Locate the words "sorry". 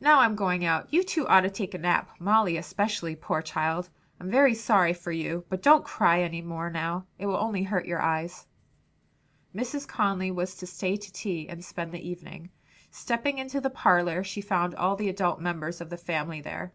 4.54-4.92